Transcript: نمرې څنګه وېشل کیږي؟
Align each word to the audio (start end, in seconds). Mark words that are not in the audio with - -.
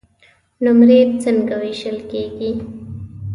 نمرې 0.63 0.99
څنګه 1.23 1.55
وېشل 1.61 1.97
کیږي؟ 2.11 2.51